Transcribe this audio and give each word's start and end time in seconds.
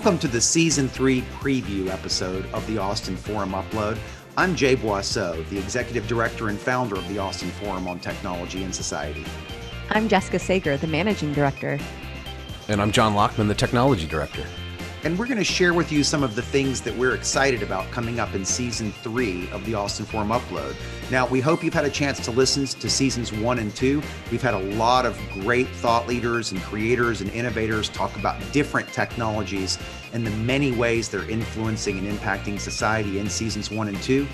Welcome 0.00 0.18
to 0.20 0.28
the 0.28 0.40
season 0.40 0.88
three 0.88 1.20
preview 1.40 1.88
episode 1.88 2.46
of 2.54 2.66
the 2.66 2.78
Austin 2.78 3.18
Forum 3.18 3.52
Upload. 3.52 3.98
I'm 4.34 4.56
Jay 4.56 4.74
Boisseau, 4.74 5.46
the 5.50 5.58
executive 5.58 6.08
director 6.08 6.48
and 6.48 6.58
founder 6.58 6.96
of 6.96 7.06
the 7.10 7.18
Austin 7.18 7.50
Forum 7.50 7.86
on 7.86 8.00
Technology 8.00 8.64
and 8.64 8.74
Society. 8.74 9.26
I'm 9.90 10.08
Jessica 10.08 10.38
Sager, 10.38 10.78
the 10.78 10.86
managing 10.86 11.34
director. 11.34 11.78
And 12.68 12.80
I'm 12.80 12.92
John 12.92 13.12
Lockman, 13.12 13.46
the 13.46 13.54
technology 13.54 14.06
director 14.06 14.42
and 15.04 15.18
we're 15.18 15.26
going 15.26 15.38
to 15.38 15.44
share 15.44 15.72
with 15.72 15.90
you 15.90 16.04
some 16.04 16.22
of 16.22 16.34
the 16.34 16.42
things 16.42 16.80
that 16.82 16.94
we're 16.96 17.14
excited 17.14 17.62
about 17.62 17.90
coming 17.90 18.20
up 18.20 18.34
in 18.34 18.44
season 18.44 18.92
three 19.02 19.48
of 19.50 19.64
the 19.64 19.74
Austin 19.74 20.04
Forum 20.04 20.28
Upload. 20.28 20.74
Now, 21.10 21.26
we 21.26 21.40
hope 21.40 21.64
you've 21.64 21.74
had 21.74 21.86
a 21.86 21.90
chance 21.90 22.22
to 22.26 22.30
listen 22.30 22.66
to 22.66 22.90
seasons 22.90 23.32
one 23.32 23.58
and 23.58 23.74
two. 23.74 24.02
We've 24.30 24.42
had 24.42 24.54
a 24.54 24.58
lot 24.58 25.06
of 25.06 25.18
great 25.32 25.68
thought 25.68 26.06
leaders 26.06 26.52
and 26.52 26.60
creators 26.62 27.22
and 27.22 27.30
innovators 27.30 27.88
talk 27.88 28.14
about 28.16 28.40
different 28.52 28.92
technologies 28.92 29.78
and 30.12 30.26
the 30.26 30.30
many 30.30 30.72
ways 30.72 31.08
they're 31.08 31.28
influencing 31.30 31.98
and 31.98 32.18
impacting 32.18 32.60
society 32.60 33.18
in 33.18 33.30
seasons 33.30 33.70
one 33.70 33.88
and 33.88 34.00
two. 34.02 34.26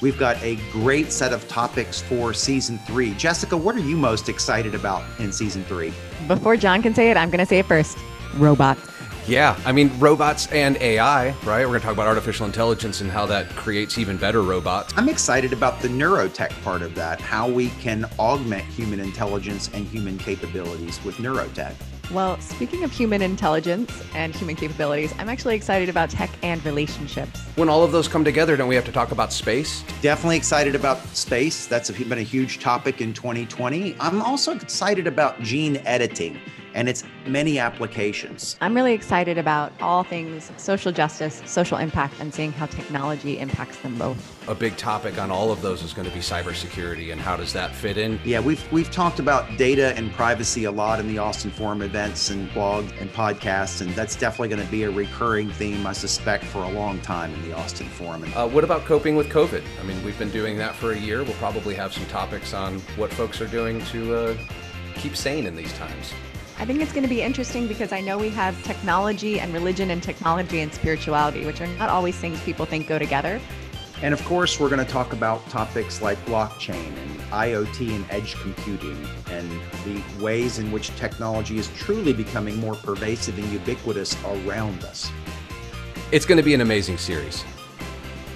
We've 0.00 0.18
got 0.18 0.42
a 0.42 0.56
great 0.72 1.12
set 1.12 1.32
of 1.32 1.46
topics 1.48 2.00
for 2.00 2.32
season 2.32 2.78
three. 2.86 3.14
Jessica, 3.14 3.56
what 3.56 3.76
are 3.76 3.80
you 3.80 3.96
most 3.96 4.28
excited 4.28 4.74
about 4.74 5.02
in 5.18 5.32
season 5.32 5.64
three? 5.64 5.92
Before 6.26 6.56
John 6.56 6.82
can 6.82 6.94
say 6.94 7.10
it, 7.10 7.16
I'm 7.16 7.30
going 7.30 7.40
to 7.40 7.46
say 7.46 7.58
it 7.58 7.66
first 7.66 7.96
robots. 8.36 8.93
Yeah, 9.26 9.58
I 9.64 9.72
mean, 9.72 9.90
robots 9.98 10.48
and 10.48 10.76
AI, 10.76 11.30
right? 11.30 11.60
We're 11.60 11.68
going 11.68 11.80
to 11.80 11.86
talk 11.86 11.94
about 11.94 12.06
artificial 12.06 12.44
intelligence 12.44 13.00
and 13.00 13.10
how 13.10 13.24
that 13.24 13.48
creates 13.56 13.96
even 13.96 14.18
better 14.18 14.42
robots. 14.42 14.92
I'm 14.98 15.08
excited 15.08 15.54
about 15.54 15.80
the 15.80 15.88
neurotech 15.88 16.50
part 16.62 16.82
of 16.82 16.94
that, 16.96 17.22
how 17.22 17.48
we 17.48 17.70
can 17.80 18.04
augment 18.18 18.64
human 18.64 19.00
intelligence 19.00 19.70
and 19.72 19.86
human 19.86 20.18
capabilities 20.18 21.02
with 21.04 21.16
neurotech. 21.16 21.72
Well, 22.10 22.38
speaking 22.38 22.84
of 22.84 22.92
human 22.92 23.22
intelligence 23.22 23.90
and 24.14 24.34
human 24.34 24.56
capabilities, 24.56 25.14
I'm 25.18 25.30
actually 25.30 25.56
excited 25.56 25.88
about 25.88 26.10
tech 26.10 26.28
and 26.42 26.62
relationships. 26.62 27.40
When 27.56 27.70
all 27.70 27.82
of 27.82 27.92
those 27.92 28.08
come 28.08 28.24
together, 28.24 28.58
don't 28.58 28.68
we 28.68 28.74
have 28.74 28.84
to 28.84 28.92
talk 28.92 29.10
about 29.10 29.32
space? 29.32 29.84
Definitely 30.02 30.36
excited 30.36 30.74
about 30.74 30.98
space. 31.16 31.66
That's 31.66 31.90
been 31.90 32.12
a 32.12 32.20
huge 32.20 32.58
topic 32.58 33.00
in 33.00 33.14
2020. 33.14 33.96
I'm 33.98 34.20
also 34.20 34.54
excited 34.54 35.06
about 35.06 35.40
gene 35.40 35.78
editing 35.86 36.38
and 36.74 36.88
its 36.88 37.04
many 37.26 37.58
applications. 37.58 38.56
I'm 38.60 38.74
really 38.74 38.92
excited 38.92 39.38
about 39.38 39.72
all 39.80 40.02
things 40.02 40.50
social 40.56 40.92
justice, 40.92 41.42
social 41.46 41.78
impact, 41.78 42.14
and 42.20 42.34
seeing 42.34 42.52
how 42.52 42.66
technology 42.66 43.38
impacts 43.38 43.78
them 43.78 43.96
both. 43.96 44.48
A 44.48 44.54
big 44.54 44.76
topic 44.76 45.18
on 45.18 45.30
all 45.30 45.50
of 45.50 45.62
those 45.62 45.82
is 45.82 45.92
going 45.92 46.08
to 46.08 46.14
be 46.14 46.20
cybersecurity 46.20 47.12
and 47.12 47.20
how 47.20 47.36
does 47.36 47.52
that 47.52 47.74
fit 47.74 47.96
in? 47.96 48.20
Yeah, 48.24 48.40
we've 48.40 48.70
we've 48.72 48.90
talked 48.90 49.18
about 49.18 49.56
data 49.56 49.94
and 49.96 50.12
privacy 50.12 50.64
a 50.64 50.70
lot 50.70 51.00
in 51.00 51.08
the 51.08 51.18
Austin 51.18 51.50
Forum 51.50 51.82
events 51.82 52.30
and 52.30 52.48
blogs 52.50 52.92
and 53.00 53.10
podcasts, 53.12 53.80
and 53.80 53.90
that's 53.94 54.16
definitely 54.16 54.48
going 54.48 54.64
to 54.64 54.70
be 54.70 54.82
a 54.82 54.90
recurring 54.90 55.50
theme, 55.50 55.86
I 55.86 55.92
suspect, 55.92 56.44
for 56.44 56.64
a 56.64 56.70
long 56.70 57.00
time 57.00 57.32
in 57.34 57.48
the 57.48 57.56
Austin 57.56 57.88
Forum. 57.88 58.24
Uh, 58.34 58.48
what 58.48 58.64
about 58.64 58.84
coping 58.84 59.16
with 59.16 59.28
COVID? 59.28 59.62
I 59.80 59.84
mean, 59.84 60.02
we've 60.04 60.18
been 60.18 60.30
doing 60.30 60.58
that 60.58 60.74
for 60.74 60.92
a 60.92 60.98
year. 60.98 61.22
We'll 61.22 61.34
probably 61.34 61.74
have 61.74 61.92
some 61.92 62.06
topics 62.06 62.52
on 62.52 62.80
what 62.96 63.12
folks 63.12 63.40
are 63.40 63.46
doing 63.46 63.84
to 63.86 64.14
uh, 64.14 64.36
keep 64.96 65.16
sane 65.16 65.46
in 65.46 65.56
these 65.56 65.72
times. 65.74 66.12
I 66.56 66.64
think 66.64 66.80
it's 66.80 66.92
going 66.92 67.02
to 67.02 67.08
be 67.08 67.20
interesting 67.20 67.66
because 67.66 67.92
I 67.92 68.00
know 68.00 68.16
we 68.16 68.30
have 68.30 68.62
technology 68.62 69.40
and 69.40 69.52
religion 69.52 69.90
and 69.90 70.00
technology 70.00 70.60
and 70.60 70.72
spirituality, 70.72 71.44
which 71.44 71.60
are 71.60 71.66
not 71.66 71.88
always 71.88 72.16
things 72.16 72.40
people 72.42 72.64
think 72.64 72.86
go 72.86 72.98
together. 72.98 73.40
And 74.02 74.14
of 74.14 74.24
course, 74.24 74.60
we're 74.60 74.68
going 74.68 74.84
to 74.84 74.90
talk 74.90 75.12
about 75.12 75.44
topics 75.48 76.00
like 76.00 76.16
blockchain 76.26 76.96
and 76.96 77.20
IoT 77.32 77.94
and 77.94 78.06
edge 78.08 78.34
computing 78.36 79.04
and 79.30 79.50
the 79.84 80.02
ways 80.22 80.58
in 80.58 80.70
which 80.70 80.94
technology 80.96 81.58
is 81.58 81.68
truly 81.76 82.12
becoming 82.12 82.56
more 82.56 82.76
pervasive 82.76 83.36
and 83.36 83.52
ubiquitous 83.52 84.16
around 84.24 84.84
us. 84.84 85.10
It's 86.12 86.24
going 86.24 86.38
to 86.38 86.44
be 86.44 86.54
an 86.54 86.60
amazing 86.60 86.98
series. 86.98 87.44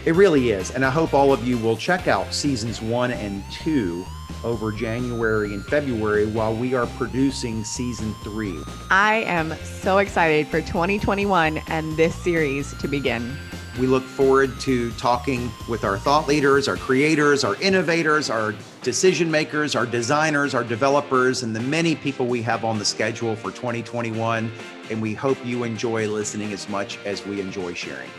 It 0.04 0.14
really 0.16 0.50
is. 0.50 0.72
And 0.72 0.84
I 0.84 0.90
hope 0.90 1.14
all 1.14 1.32
of 1.32 1.46
you 1.46 1.56
will 1.58 1.76
check 1.76 2.08
out 2.08 2.34
seasons 2.34 2.82
one 2.82 3.12
and 3.12 3.44
two 3.52 4.04
over 4.44 4.72
January 4.72 5.54
and 5.54 5.64
February 5.64 6.26
while 6.26 6.54
we 6.54 6.74
are 6.74 6.86
producing 6.86 7.64
season 7.64 8.14
three. 8.22 8.58
I 8.90 9.22
am 9.26 9.54
so 9.64 9.98
excited 9.98 10.46
for 10.48 10.60
2021 10.60 11.58
and 11.68 11.96
this 11.96 12.14
series 12.14 12.74
to 12.74 12.88
begin. 12.88 13.36
We 13.78 13.86
look 13.86 14.02
forward 14.02 14.58
to 14.60 14.90
talking 14.92 15.52
with 15.68 15.84
our 15.84 15.96
thought 15.96 16.26
leaders, 16.26 16.66
our 16.66 16.76
creators, 16.76 17.44
our 17.44 17.54
innovators, 17.60 18.28
our 18.28 18.52
decision 18.82 19.30
makers, 19.30 19.76
our 19.76 19.86
designers, 19.86 20.52
our 20.52 20.64
developers, 20.64 21.44
and 21.44 21.54
the 21.54 21.60
many 21.60 21.94
people 21.94 22.26
we 22.26 22.42
have 22.42 22.64
on 22.64 22.80
the 22.80 22.84
schedule 22.84 23.36
for 23.36 23.52
2021. 23.52 24.50
And 24.90 25.00
we 25.00 25.14
hope 25.14 25.38
you 25.44 25.62
enjoy 25.62 26.08
listening 26.08 26.52
as 26.52 26.68
much 26.68 26.98
as 27.04 27.24
we 27.24 27.40
enjoy 27.40 27.74
sharing. 27.74 28.10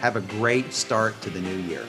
Have 0.00 0.14
a 0.14 0.20
great 0.20 0.72
start 0.72 1.20
to 1.22 1.30
the 1.30 1.40
new 1.40 1.56
year. 1.56 1.84